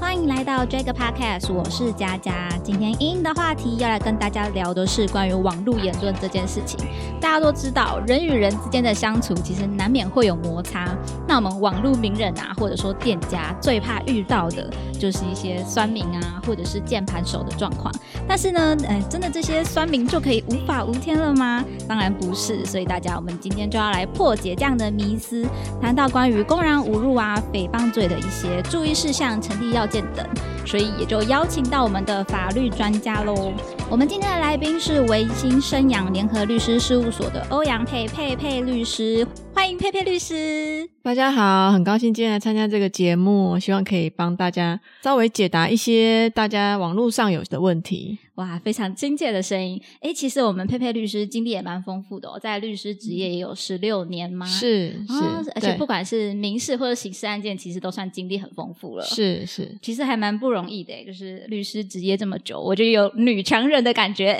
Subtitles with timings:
[0.00, 2.48] 欢迎来到这个 podcast，我是佳佳。
[2.62, 6.78] 今天英英的话题要来跟大家聊的是关于网络言论这件事情。
[7.20, 10.88] 大家都知道，人与人之间的相处其实难免会有摩擦。
[11.26, 17.92] 那我们网络名人啊，或者说店家，最怕遇到的就是一些酸民啊，或者是键盘手的状况。
[18.26, 21.64] 但是呢，嗯，真的这些酸民就可以无法无天了吗？
[21.88, 22.64] 当然不是。
[22.64, 25.44] 所以大家，我们今天就要来破解这样的迷思，
[25.82, 30.26] 谈到关于公然侮辱啊、诽谤罪的一些注意事项、成立要件等。
[30.66, 33.52] 所以也就邀请到我们的法律专家喽。
[33.90, 40.88] 我们今天的来宾是维新生养联合律师事务所的欧阳佩佩佩律师，欢迎佩佩律师。
[41.08, 48.18] 大家好，很高兴今天来参加这个节目，希望可以帮大家稍微解答一些大家网络上有的问题。
[48.34, 49.82] 哇，非常亲切的声音。
[50.00, 54.46] 哎，其实我们佩佩律师经历也蛮丰富的哦，在律师职业也有十六年吗？
[54.46, 59.04] 是是，而且不管是民事或者刑事案件，其实都算经历很丰富了。
[59.04, 64.38] 是是，其实还蛮不容易的，就是律师职业这么久，我觉得有女强人的感觉。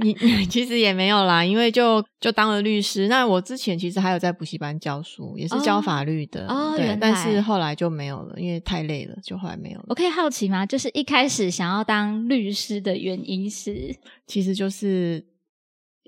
[0.00, 0.12] 你
[0.50, 3.08] 其实也没有啦，因为就就当了律师。
[3.08, 6.46] 那我之前其实还有在补习班教书，也是教法律的。
[6.48, 9.84] 哦，对，但是后来就没有了，因为太累了，就后来没有了。
[9.88, 10.64] 我可以好奇吗？
[10.64, 13.94] 就是一开始想要当律师的原因是，
[14.26, 15.24] 其实就是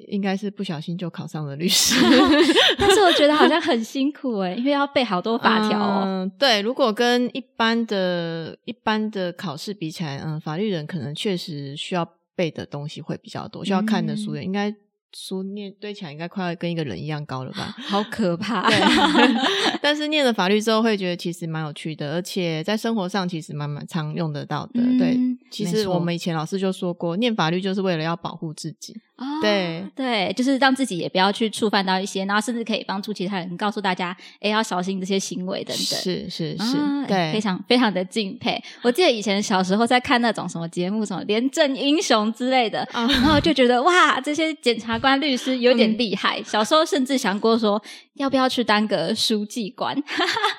[0.09, 1.95] 应该是不小心就考上了律师
[2.79, 6.03] 但是我觉得好像很辛苦哎，因为要背好多法条哦。
[6.05, 14.75] 嗯，对，如果跟一般的一般的考试比起来，嗯，法律人可能确实需要背的东西会比较多，需要看的书也应该。
[15.17, 17.75] 书念堆起来应该快要跟一个人一样高了吧？
[17.79, 18.69] 好可怕！
[19.81, 24.83] 但是念了法律之后，会觉得其实蛮有趣的，而且在生活上其实蛮蛮常用得到的。
[24.99, 25.17] 对，
[25.51, 28.95] 其实我们以前老师就说过，念法律就是为了要保护自己。
[29.41, 36.01] 对对，就是让自己也不要去触犯到一些，然后甚至可以帮助其他人，告诉大家，哎，要小心这些行为等等。
[36.01, 36.77] 是是是，
[37.07, 38.61] 对，非常非常的敬佩。
[38.83, 46.43] 我记得以前小时候在看那种什么节目，什么廉政英雄之类的，然后就觉得哇，这些检察官、律师有点厉害。
[46.43, 47.81] 小时候甚至想过说，
[48.15, 49.97] 要不要去当个书记官？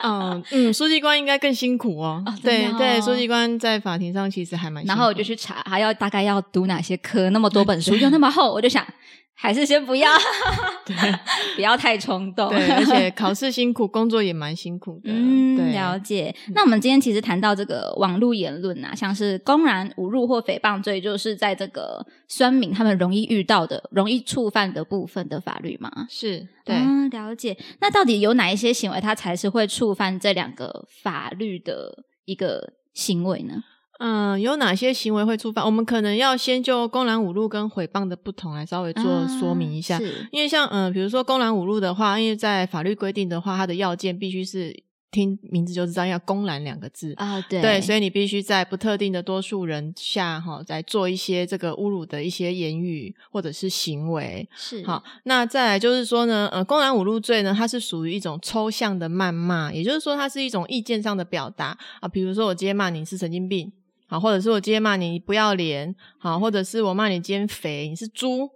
[0.02, 2.24] 嗯 嗯，书记官应该更辛苦哦。
[2.42, 4.82] 对对，书记官在法庭上其实还蛮……
[4.86, 8.45] 然后我就去查，还要大概要读哪些科，那么多本 书又那么厚。
[8.52, 8.86] 我就想，
[9.34, 10.10] 还是先不要，
[10.86, 10.96] 对，
[11.56, 12.50] 不要太冲动。
[12.50, 15.12] 对，而且考试辛苦，工作也蛮辛苦的。
[15.12, 16.34] 嗯，了解。
[16.54, 25.92] 那我们今天其实谈到这个网络言论啊，像是公然侮辱或诽谤罪，就是在这个酸民他们容易遇到的、容易触犯的部分的法律吗？
[26.10, 26.76] 是，对，
[27.12, 27.58] 了解。
[27.82, 33.64] 那到底有哪一些行为，它才是会触犯这两个法律的一个行为呢？
[34.00, 35.64] 嗯，有哪些行为会触犯？
[35.64, 40.00] 我们可能要先就公然侮辱跟诽谤的不同来稍微做说明一下。
[40.32, 54.46] 因为像嗯，比如说公然侮辱的话，因为在法律规定的话，它的要件必须是听名字就知道要公然两个字啊，对对，所以你必须在不特定的多数人下哈，在做一些这个侮辱的一些言语或者是行为。
[54.58, 63.72] 是好，那再来就是说呢，呃，公然侮辱罪呢，它是属于一种抽象的谩骂，也就是说它是一种意见上的表达啊，比如说我今天骂你是神经病。
[64.08, 68.50] 好，或者是我今天骂你不要脸，好，或者是我骂你今天肥，你是猪，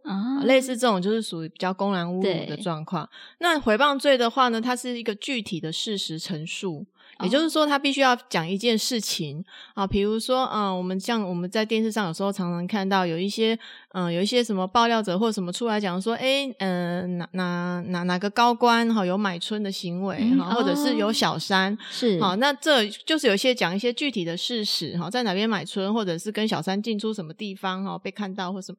[0.44, 3.10] 类似这种就是属于比较公然侮辱的状况。
[3.40, 6.86] 那诽谤罪的话呢，它是一个具体的事实陈述。
[7.24, 9.44] 也就是说，他必须要讲一件事情
[9.74, 13.58] 啊，比如说，嗯，我们像我们在电视上有时候常常看到有一些，
[13.94, 28.78] 嗯，有一些什么爆料者或什么出来讲说，哎，嗯，哪哪哪哪个高官哈有买春的行为哈，或者是有小三是好，那这就是有一些讲一些具体的事实哈，在哪边买春，或者是跟小三进出什么地方哈被看到或什么。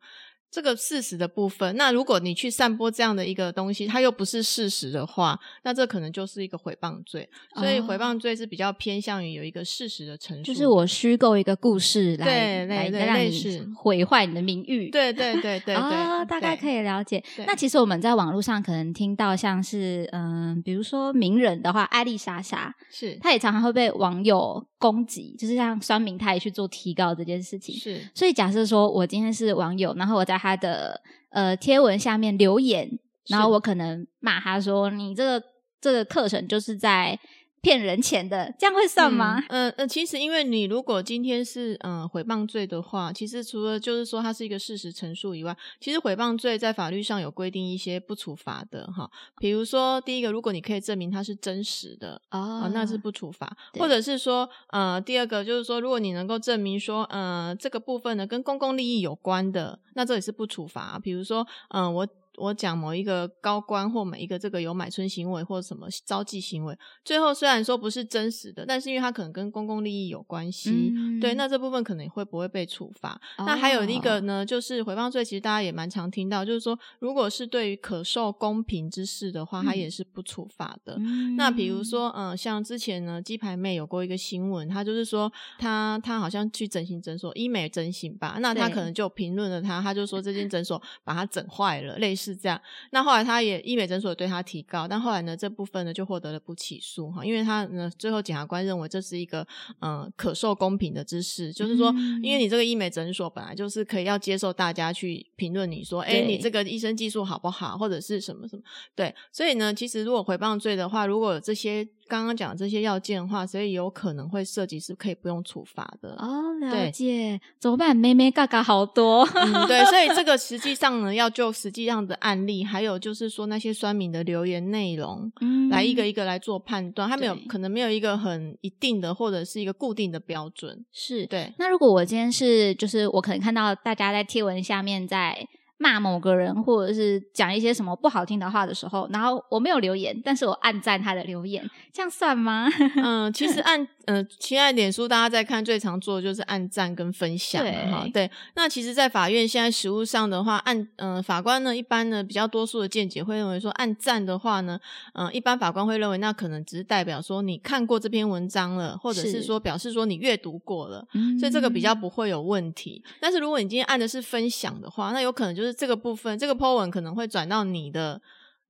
[0.50, 7.28] 这个事实的部分，那如果你去散播这样的一个东西，它又不是事实的话，那这可能就是一个诽谤罪。
[7.54, 14.90] 所以诽谤罪是比较偏向于有一个事实的陈述，就是我虚构一个故事来来让你 毁坏你的名誉。
[14.90, 17.22] 对对对对 对，大概可以了解。
[17.46, 27.74] 那其实我们在网络上可能听到像是嗯，比如说名人的话，艾丽莎莎是，她也常常会被网友攻击，就是像酸民，他也去做提告这件事情。
[27.76, 32.98] 是，所以假设说我今天是网友，然后我在他的呃贴文下面留言，
[33.28, 35.46] 然后我可能骂他说：“你这个
[35.80, 37.18] 这个课程就是在。”
[37.62, 39.42] 骗人钱的，这样会算吗？
[39.48, 49.10] 嗯嗯，其实因为你如果今天是嗯诽谤罪的话，其实除了就是说它是一个事实陈述以外，其实诽谤罪在法律上有规定一些不处罚的哈。
[49.38, 53.46] 比如说第一个，如果你可以证明它是真实的哦，那是不处罚；
[53.78, 60.98] 或者是说呃第二个就是说，如果你能够证明说呃这个部分呢跟公共利益有关的，那这也是不处罚。
[60.98, 62.08] 比如说嗯我。
[62.40, 73.20] 我讲某一个高官或每一个这个有买春行为或什么招妓行为，最后虽然说不是真实的，但是因为它可能跟公共利益有关系，对，那这部分可能会不会被处罚？
[73.38, 80.96] 那还有一个呢，就是回谤罪，其实大家也蛮常听到，就是说，如果是对于可受公平之事的话，它也是不处罚的。
[81.36, 92.60] 那比如说，嗯，像之前呢，鸡排妹有过一个新闻，她就是说，她她好像去整形诊所医美整形吧，那她可能就评论了她，她就说这间诊所把她整坏了，类似这样。
[92.90, 99.46] 那后来他也医美诊所对他提高，但后来呢，这部分呢就获得了不起诉哈，因为他呢最后检察官认为这是一个
[99.80, 101.90] 嗯可受公平的知识，就是说，
[102.22, 108.62] 因为你这个医美诊所本来就是可以要接受大家去评论你说，哎，你这个医生技术好不好，或者是什么什么，
[108.94, 111.88] 对，所以呢，其实如果回谤罪的话，如果有这些。
[112.10, 116.52] 刚刚讲这些要件的话，所以有可能会涉及是可以不用处罚的哦。
[116.60, 117.96] 了解，怎么办？
[117.96, 119.24] 妹妹嘎嘎好多，
[119.68, 125.30] 对，所以这个实际上呢，要就实际上的案例，还有就是说那些酸民的留言内容，
[125.70, 127.08] 来一个一个来做判断。
[127.08, 130.84] 他没有可能没有一个很一定的或者是一个固定的标准。
[130.92, 131.54] 是对。
[131.58, 135.46] 那如果我今天是，就是我可能看到大家在贴文下面在。
[135.82, 142.68] 骂某个人，或者是讲一些什么不好听的话的时候，然后我没有留言，但是我按赞他的留言，这样算吗？
[143.02, 148.06] 嗯，其实按嗯，亲爱脸书大家在看最常做的就是按赞跟分享哈。
[148.12, 154.78] 对，那其实，在法院现在实务上的话，按嗯法官呢，一般呢比较多数的见解会认为说，按赞的话呢，
[155.14, 161.06] 嗯，一般法官会认为那可能只是代表说你看过这篇文章了，或者是说表示说你阅读过了，
[161.38, 163.02] 所以这个比较不会有问题。
[163.20, 165.70] 但是如果你今天按的是分享的话，那有可能就是。
[165.80, 168.20] 这个部分，这个 po 文可能会转到你的。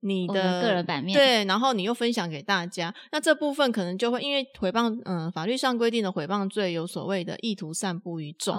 [0.01, 8.55] 你的个人版面对，然后你又分享给大家，那这部分可能就会因为诽谤，嗯，法律上规定的诽谤罪有所谓的意图散布于众，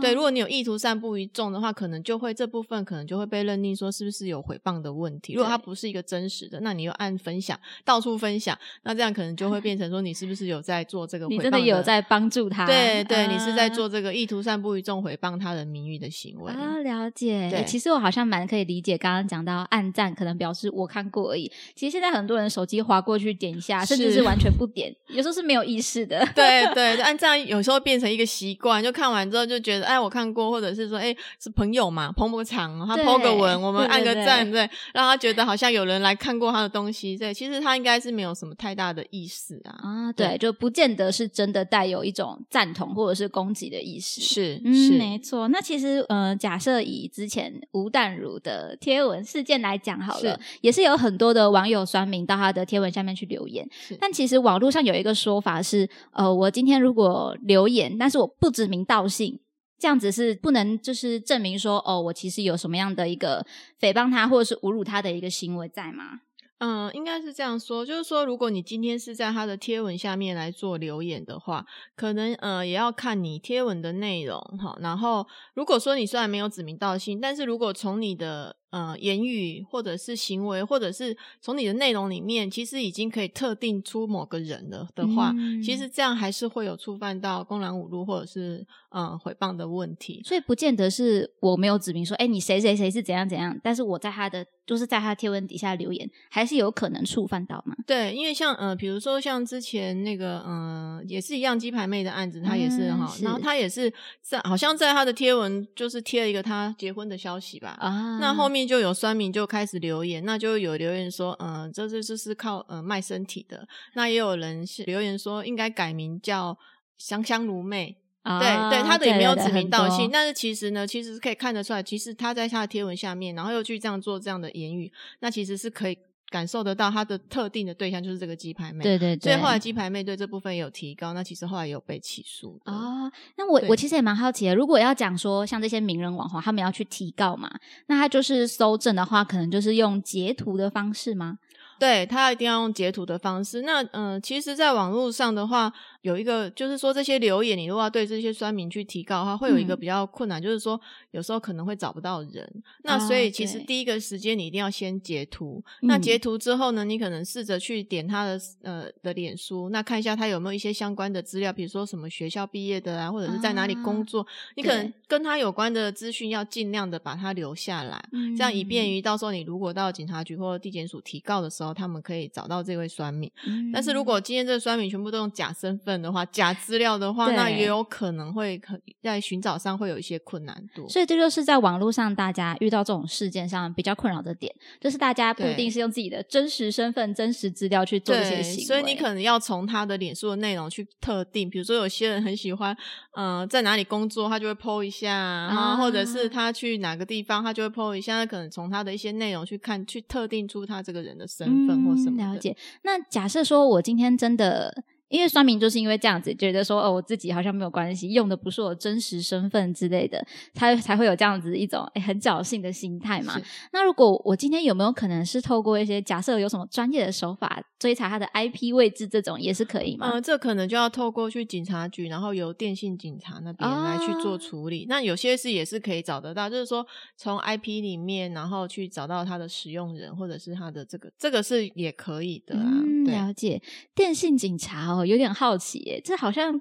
[0.00, 5.34] 对，如果你有意图散布于众的话，可能就会这部分可能就会被认定说是不是有诽谤的问题。
[5.34, 11.26] 如果它不是一个真实的，那你又按分享到处分享，那这样可能就会变成说你是不是有在做这个？
[11.26, 12.66] 你真的有在帮助他？
[12.66, 16.78] 对对，你是在做这个意图散布于众诽谤他人名誉的行为啊？
[16.78, 17.50] 了解。
[17.50, 21.50] 对，其实我好像蛮可以理解刚刚讲到暗赞，可能表示我看过而已。
[21.74, 26.26] 其实现在很多人手机划过去点一下，甚至是完全不点，有时候是没有意识的。
[26.34, 37.16] 对对， 按这样有时候变成一个习惯，就看完之后就觉得，哎，我看过，或者是说，哎，是朋友嘛，捧捧场，他 po 个文，我们按个赞，对，让他觉得好像有人来看过他的东西。
[37.16, 39.74] 对，其实他应该是没有什么太大的意思啊。
[39.82, 44.20] 啊，对，就不见得是真的带有一种赞同或者是攻击的意思。
[44.20, 45.48] 是，嗯，没错。
[45.48, 51.44] 那其实，呃，假设以之前吴淡如的贴文事件来讲好了，也是有很多的。
[51.54, 53.68] 网友酸民到他的贴文下面去留言，
[54.00, 59.38] 但其实网络上有一个说法是，呃，我今天如果留言，但是我不指名道姓，
[59.78, 63.46] 这样子是不能就是证明说，哦，我其实有什么样的一个
[63.78, 66.22] 诽谤他或者是侮辱他的一个行为在吗？
[66.58, 74.76] 嗯，应该是这样说，就是说，如果你今天是在他的贴文下面来做留言的话，可能呃也要看你贴文的内容哈。
[74.80, 85.32] 然后，如果说你虽然没有指名道姓，但是如果从你的呃，言语或者是行为，或者是从你的内容里面，其实已经可以特定出某个人了的话，
[85.64, 90.20] 其实这样还是会有触犯到公然侮辱或者是呃诽谤的问题。
[90.24, 97.76] 所以不见得是我没有指明说，哎，你谁谁谁是怎样怎样，但是我在他的就是在他贴文底下留言，还是有可能触犯到嘛？
[97.86, 108.63] 对，因为像呃，比如说像之前那个嗯，也是一样鸡排妹的案子，她也是哈，然后她也是在好像在她的贴文就是贴了一个她结婚的消息吧，啊，那后面。
[108.66, 113.66] 就有酸民就开始留言，那就有留言说，嗯，这这这是靠呃卖身体的。
[113.94, 116.58] 那也有人是留言说，应该改名叫
[116.96, 117.96] 香香如妹。
[118.24, 124.90] 对对，他的也没有指名道姓，但是其实呢，其实是可以看得出来，其实他在他的贴文下面，然后又去这样做这样的言语，
[125.20, 125.98] 那其实是可以。
[126.34, 133.08] 感受得到他的特定的对象就是这个鸡排妹，对对对，所以后来鸡排妹对这部分也有提高，那其实后来也有被起诉哦。
[133.36, 137.48] 那我我其实也蛮好奇的，如果要讲说像这些名人网红他们要去提告嘛，
[137.86, 141.38] 那他就是搜证的话，可能就是用截图的方式吗？
[141.78, 143.62] 对他一定要用截图的方式。
[143.62, 145.72] 那嗯，其实，在网络上的话。
[146.04, 150.78] 有一个就是说，这些留言你如果要对这些酸民去提告的话，会有一个比较困难，就是说
[151.12, 152.46] 有时候可能会找不到人。
[152.82, 155.64] 那所以其实第一个时间你一定要先截图。
[155.80, 164.26] 那截图之后呢，你可能试着去点他的呃的脸书，那看一下他有没有一些相关的资料，比如说什么学校毕业的啊，或者是在哪里工作。
[164.56, 173.30] 你可能跟他有关的资讯要尽量的把它留下来，这样以便于到时候你如果到警察局或地检署提告的时时候，他们可以找到这位酸民。
[173.46, 180.88] 嗯但是如果今天这个酸民全部都用假身份的话，假资料的话，那也有可能会可在寻找上会有一些困难度。
[180.88, 192.76] 所以这就是在网络上大家遇到这种事件上比较困扰的点，就是大家不一定是用自己的真实身份、真实资料去做这些对，行为，所以你可能要从他的脸书的内容去特定，比如说有些人很喜欢，
[193.14, 195.08] 呃，在哪里工作，他就会 PO 一下，
[195.48, 202.16] 然后或者是啊他去哪个地方，他就会 PO 一下，那可能从他的一些内容去看，去特定出他这个人的身份或什么。
[202.16, 202.56] 嗯了解。
[202.82, 204.84] 那假设说我今天真的。
[205.08, 213.40] 因为酸民就是因为这样子，觉得说哦，我自己好像没有关系，用的不是我真实身份之类的，才才会有这样子一种诶很侥幸的心态嘛。
[213.72, 220.10] 那如果我今天有没有可能是透过一些假设有什么专业的手法追查他的 IP 位置，这种也是可以吗？
[220.12, 224.86] 嗯、这可能就要透过去警察局，然后由电信警察那边来去做哦处理。
[224.88, 232.64] 那有些是也是可以找得到，就是说从 IP 里面，然后去找到他的使用人，或者是他的这个，这个是也可以的啊。
[232.64, 233.60] 嗯，了解。
[233.94, 236.60] 电信警察哦，有点好奇耶，这好像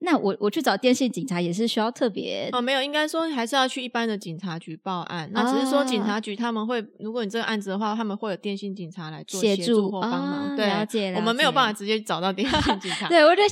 [0.00, 5.30] 那我我去找电信警察也是需要特别哦，没有，应该说还是要去一般的警察局报案。
[5.32, 10.22] 那只是说警啊察局他们会，如果你这个案子的话，他们会有电信警察来做协助助或帮忙。
[10.22, 13.06] 啊对，了解我们没有办法直接找到电信警察。
[13.12, 13.42] 对，我就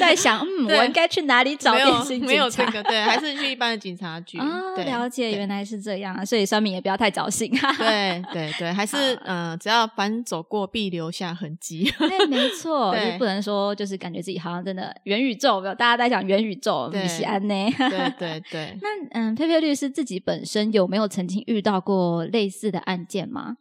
[0.00, 2.24] 在想，嗯， 我应该去哪里找没电信警察？
[2.24, 4.38] 有没有这个，对，还是去一般的警察局。
[4.38, 7.70] 啊，对了解，原来是这样啊，所以酸民也不要太侥幸哈。
[7.78, 11.92] 对对对，还是嗯呃，只要凡走过必留下痕迹。
[11.98, 17.02] 对，没错，就对不能说就是感觉自己好像真的元宇宙，没有大家在讲元宇宙，对。
[17.02, 17.70] 米西安呢？
[17.76, 23.58] 对对对， 那嗯，佩佩律师自己本身有没有曾经遇到过类似的案件吗？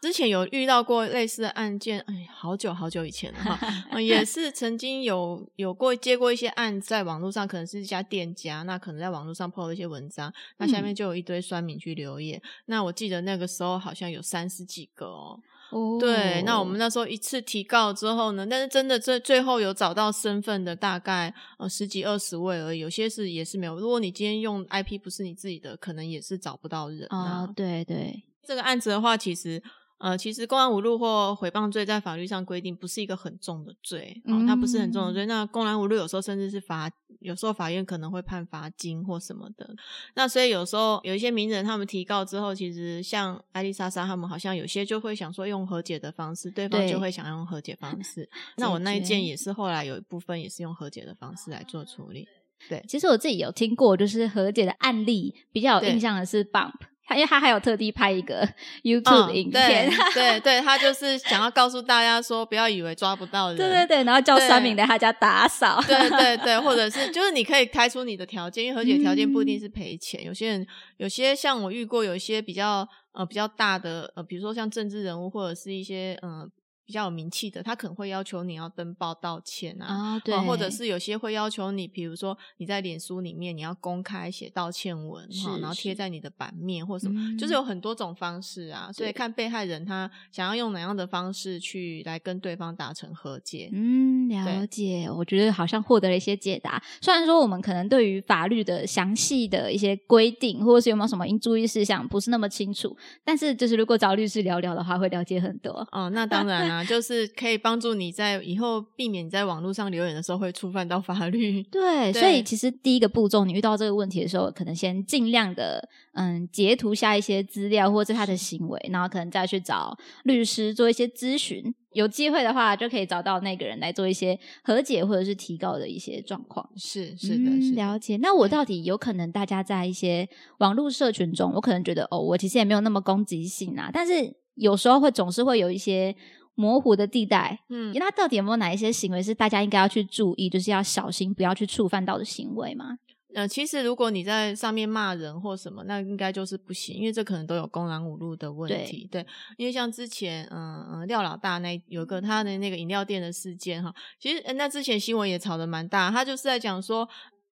[0.00, 15.38] 之前有遇到过类似的案件，哎，好久好久以前了哈，嗯 也是曾经有有过接过一些案，在网络上可能是一家店家，那可能在网络上 PO 了一些文章，那下面就有一堆酸民去留言，那我记得那个时候好像有三十几个哦，
[15.70, 23.78] 哦对，那我们那时候一次提告之后呢，但是真的最最后有找到身份的大概呃十几二十位而已，有些是也是没有。
[23.78, 27.42] 如果你今天用 IP 不是你自己的，可能也是找不到人啊。
[27.42, 29.62] 哦，对对，这个案子的话，其实。
[30.00, 35.26] 呃，其实公然侮辱或诽谤罪在法律上规定不是一个很重的罪，哦，它不是很重的罪。
[35.26, 36.90] 那公然侮辱有时候甚至是罚，
[37.20, 39.76] 有时候法院可能会判罚金或什么的。
[40.14, 48.26] 那所以有时候有一些名人他们提告之后，其实像艾丽莎莎他们好像有些就会想说用和解的方式，对方就会想用和解方式。
[48.56, 52.26] 那我那一件也是后来有一部分也是用和解的方式来做处理。
[52.68, 56.74] 对，其实我自己有听过，就是和解的案例，比较有印象的是 Bump，
[57.10, 58.46] 他因为他还有特地拍一个
[58.84, 69.60] YouTube 嗯影片， 对对对，他就是想要告诉大家说，不要以为抓不到人，对对对，然后叫对酸民来他家打扫， 对对对，或者是就是你可以开出你的条件，因为和解条件不一定嗯。
[69.60, 70.22] 是赔钱。
[70.24, 70.64] 有些人
[70.98, 76.46] 有些像我遇过，有一些比较呃比较大的呃，比如说像政治人物或者是一些呃
[76.90, 79.86] 比较有名气的，他可能会要求你要登报道歉啊。
[79.86, 88.90] 啊，对，哦或者是有些会要求你，比如说你在脸书里面你要公开写道歉文哈，然后贴在你的版面或什么，嗯就是有很多种方式啊。
[88.92, 93.70] 所以看被害人他想要用哪样的方式去来跟对方达成和解。
[93.72, 95.08] 嗯，了解。
[95.08, 96.82] 我觉得好像获得了一些解答。
[97.00, 105.86] 虽然说我们可能对于法律的详细的一些规定，或者是有没有什么应注意事项，不是那么清楚，但是就是如果找律师聊聊的话，会了解很多。
[105.92, 111.62] 哦，那当然啦、就是可以帮助你在以后避免你在网络上留言的时候会触犯到法律。
[111.64, 121.74] 对，对所以其实第一个步骤，你遇到这个问题的时候，可能先尽量的嗯截图下一些资料或者是他的行为，然后可能再去找律师做一些咨询。
[121.92, 126.64] 有机会的话，就可以找到那个人来做一些和解或者是提高的一些状况。
[126.76, 128.16] 是是的，嗯是的了解。
[128.18, 134.12] 那我到底有可能大家在一些网络社群中，我可能觉得哦，我其实也没有那么攻击性啊，但是
[134.54, 136.14] 有时候会总是会有一些
[136.60, 137.58] 模糊的地带。
[137.70, 142.98] 嗯，那到底有没有哪一些行为是大家应该要去注意，就是要小心不要去触犯到的行为吗？
[143.32, 149.08] 呃，其实如果你在上面骂人或什么，那应该就是不行，因为这可能都有公然侮辱的问题。
[149.10, 149.24] 对，
[149.56, 157.08] 因为像之前，嗯、嗯，廖老大那有个他的那个饮料店的事件哈，其实、呃那之前新闻也炒得蛮大，他就是在讲说。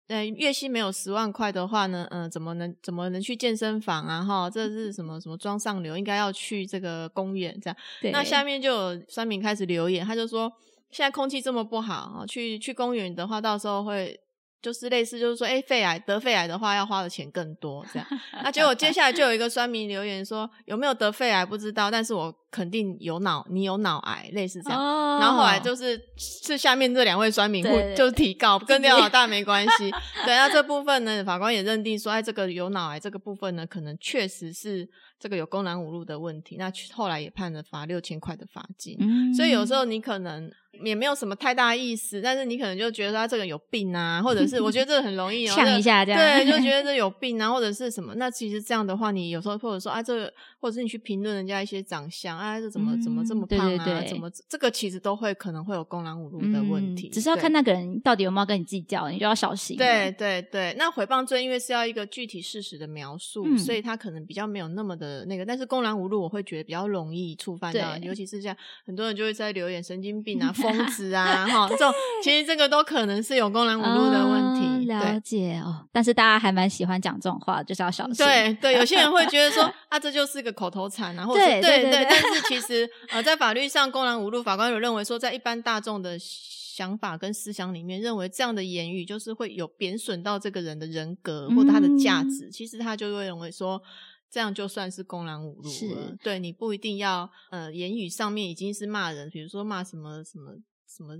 [0.08, 4.24] 呃，月薪没有十万块的话呢，嗯、怎么能怎么能去健身房啊？
[4.24, 7.76] 哈，这是什么什么装上流，应该要去这个公园这样。
[8.10, 10.50] 那下面就有酸民开始留言，他就说
[10.90, 14.18] 现在空气这么不好啊，去去公园的话，到时候会
[14.60, 18.08] 就是类似，就是说，哎，肺癌得肺癌的话，要花的钱更多，这样。
[18.42, 24.80] 那结果接下来就有一个酸民留言说，有没有得肺癌不知道，但是我肯定有脑，你有脑癌，类似这样。
[25.20, 29.90] 然后后来就是是下面这两位酸民会就提告，跟廖老大没关系。
[30.24, 34.88] 对，那这部分呢，法官也认定说，哎，这个有脑癌这个部分呢，可能确实是
[35.20, 36.56] 这个有公然侮辱的问题。
[36.58, 38.98] 那后来也判了罚六千块的罚金。
[39.34, 40.50] 所以有时候你可能。
[40.82, 48.14] 也没有什么太大意思，但是你可能就觉得他这个有病啊，或者是我觉得这个很容易呛一下这样，对，就觉得这 有病啊，或者是什么？
[48.16, 54.02] 那其实这样的话，你有时候或者说啊，这个，或者是你去评论人家一些长相啊，这怎么怎么这么胖啊？
[54.08, 59.76] 怎么这个其实都会可能会有公然侮辱的问题，只是要看那个人到底有没有跟你计较，你就要小心。
[59.76, 71.46] 对对对，那诽谤罪因为是要一个具体事实的描述，所以他可能比较没有那么的那个，但是公然侮辱我会觉得比较容易触犯到，尤其是像很多人就会在留言神经病啊、 疯子啊。
[71.46, 74.86] 哈，这种其实这个都可能是有公然侮辱的问题。
[74.88, 78.24] 了解哦，但是大家还蛮喜欢讲这种话，就是要小心。
[78.24, 82.04] 对对，有些人会觉得说 啊，这就是个口头禅啊，或者对对对。
[82.04, 92.50] 但是其 实呃，在法律上，公然侮辱，法官有认为说，在一般大众的想法跟思想里面，认为这样的言语就是会有贬损到这个人的人格或他的价值。
[92.50, 93.82] 其实他就会认为说，
[94.30, 96.16] 这样就算是公然侮辱了。
[96.22, 100.54] 对你不一定要呃，言语上面已经是骂人，比如说骂什么什么。
[100.90, 101.14] 什么？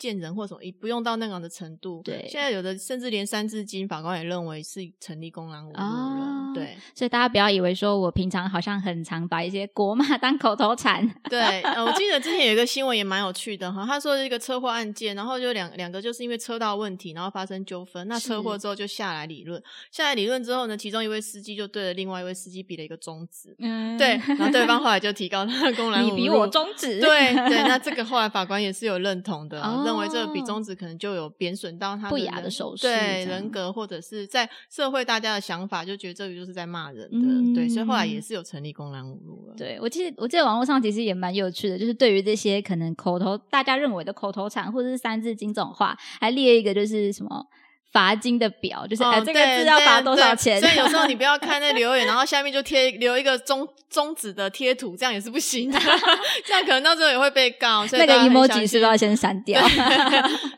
[0.00, 2.00] 见人或什么，也不用到那样的程度。
[2.02, 6.52] 对，现在有的甚至连三字经，法官也认为是成立公然侮辱了。
[6.54, 11.06] 对，所以大家不要以为说我平常好像很常把一些国骂当口头禅。
[11.28, 18.08] 对，呃，我记得之前有一个新闻也蛮有趣的哈，他说一个车祸案件，然后就两两个就是因为车道问题，然后发生纠纷。
[18.08, 23.54] 那车祸之后就下来理论，下来理论之后呢，其中一位司机就对着另外一位司机比了一个中指。
[23.58, 26.16] 嗯，对，然后对方 后来就提高他的公然侮辱。
[26.16, 26.98] 你比我中指。
[27.00, 29.60] 对对，那 这个后来法官也是有认同的。
[29.90, 39.54] 认为这个比中指可能就有贬损到他不雅的手势，对人格或者是在社会大家的想法，就觉得这个就是在骂人的，对，所以后来也是有成立公然侮辱了。
[39.56, 47.46] 对我记得我记得网络上其实也蛮有趣的，就是对于这些可能口头大家认为的口头禅或者是三字经这种话，还列一个就是什么。
[47.92, 50.60] 罚金的表就是哎，这个字要罚多少钱？
[50.60, 55.78] 所以有时候你不要看那 留言，然后下面就贴留一个中中指的贴图，这样也是不行的。
[56.46, 57.86] 这样可能到时候也会被告。
[57.86, 59.60] 所以那个 emoji 是不是要先删掉？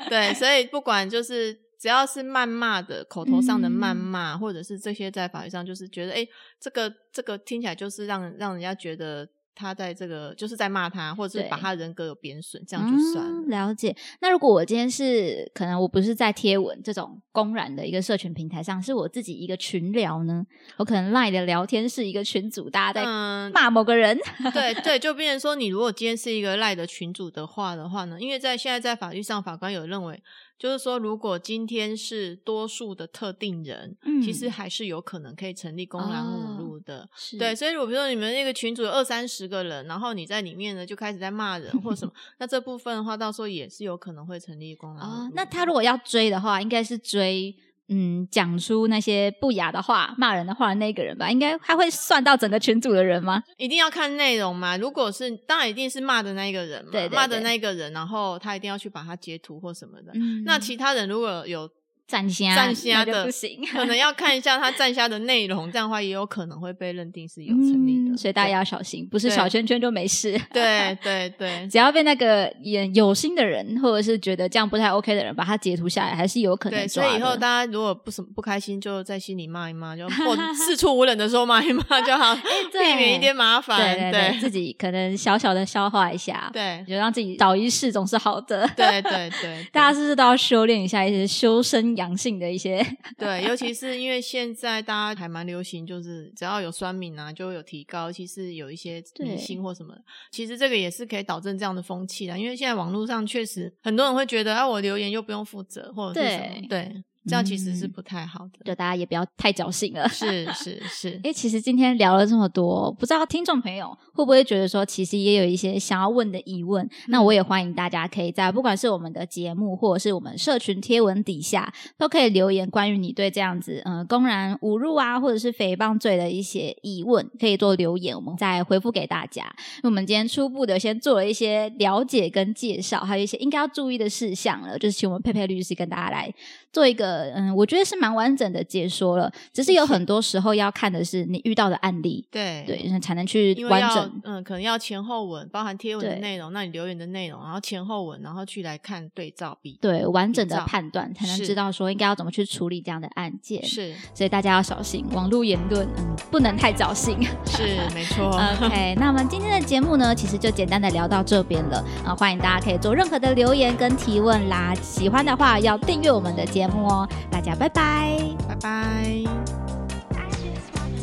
[0.08, 6.26] 对， 所以不管就是只要是谩骂的口头上的谩骂，或者是这些在法律上就是觉得哎，
[6.60, 9.28] 这个这个听起来就是让让人家觉得。
[9.54, 13.94] 他在这个就是在骂他，或者是把他人格有贬损，这样就算了解。
[14.20, 20.44] 那如果我今天是可能我不是在贴文这种公然的一个社群平台上，是我自己一个群聊呢？
[20.76, 24.18] 我可能 line 的聊天是一个群组，大家在骂某个人。
[24.52, 30.22] 对 对，就变成说，你如果今天是一个赖的群主的话的话呢，因为在现在在法律上，法官有认为。
[30.62, 37.08] 就是说，如果今天是多数的特定人，其实还是有可能可以成立公然侮辱的。
[37.36, 45.32] 对，所以如果比如说你们那个群组有二三十个人，然后你在里面呢就开始在骂人或什么， 那这部分的话，到时候也是有可能会成立公然侮辱。
[45.34, 47.56] 那他如果要追的话，应该是追。
[47.92, 53.42] 嗯，讲出那些不雅的话、骂人的话的那个人吧，应该他会算到整个群组的人吗？
[53.58, 54.76] 一定要看内容嘛。
[54.76, 60.12] 如果是，当然一定是骂的那一个人嘛，骂的那一个人，然后他一定要去把他截图或什么的。
[60.44, 61.70] 那其他人如果有。
[62.12, 70.38] 站虾站虾的不行，可能要看一下他站虾的内容，这样的话也有可能会被认定是有成立的，所以大家要小心，不是小圈圈就没事。
[70.52, 76.78] 对 对对， 只要被那个有有心的人，或者是觉得这样不太 OK 的人，把它截图下来，还是有可能。
[76.80, 82.36] 对，所以以后大家如果不什么不开心，就在心里骂一骂，就或四处无人的时候骂一骂就好，
[82.70, 83.80] 避免一点麻烦。
[83.96, 88.68] 对对，自己可能小小的消化一下，对，就让自己少一事总是好的。
[88.76, 91.96] 对对对，大家是不是都要修炼一下一些修身？
[92.02, 92.84] 阳性的一些，
[93.16, 98.10] 对，尤其是因为现在大家还蛮流行，就是只要有酸敏啊，就会有提高。
[98.10, 99.94] 其实有一些迷信或什么，
[100.30, 102.38] 其实这个也是可以导致这样的风气的。
[102.38, 107.04] 因为现在网络上确实很多人会觉得，啊，我留言又不用负责，或者是什么，对。
[107.24, 110.08] 这样其实是不太好的，就大家也不要太侥幸了。
[110.08, 116.88] 是是是，哎，其实今天聊了这么多，不知道听众朋友会不会觉得说，其实也有一些想要问的疑问。
[117.06, 129.44] 那我也欢迎大家可以在不管是我们的节目，或者是我们社群贴文底下，都可以留言关于你对这样子呃公然侮辱啊，或者是诽谤罪的一些疑问，可以做留言，我们再回复给大家。
[129.84, 136.34] 我们今天初步的先做了一些了解跟介绍，还有一些应该要注意的事项了，就是请我们佩佩律师跟大家来
[136.72, 137.11] 做一个。
[137.12, 139.30] 的，嗯，我觉得是蛮完整的解说了。
[139.52, 144.20] 只是有很多时候要看的是你遇到的案例，对对，才能去完整。
[144.24, 149.78] 嗯，可能要前后文，包含贴文的内容，那你留言的内容，然后前后文，然后去来看对照比。
[149.80, 157.18] 对完整的判断，才能知道说应该要怎么去处理这样的案件。，是所以大家要小心网络言论，嗯，不能太侥幸。
[157.46, 157.62] 是，
[157.94, 158.30] 没错。
[158.60, 164.74] OK， 那我们今天的节目呢，其实就简单的聊到这边了啊、欢迎大家可以做任何的留言跟提问啦。
[164.76, 167.01] 喜欢的话要订阅我们的节目哦。
[167.30, 168.18] 大家拜拜。
[168.48, 169.24] 拜拜。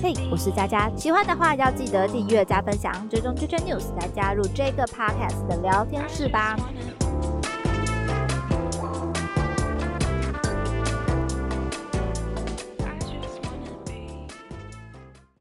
[0.02, 6.56] 嘿我是佳佳，喜欢的话要记得订阅加分享，追踪 j j News 来加入这个 Podcast 的聊天室吧。